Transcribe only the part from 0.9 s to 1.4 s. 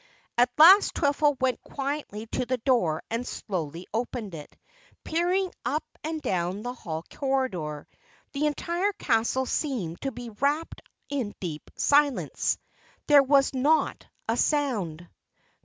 Twiffle